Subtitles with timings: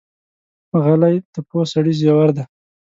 [0.83, 2.43] غلی، د پوه سړي زیور دی.